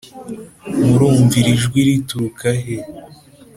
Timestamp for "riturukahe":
1.87-2.75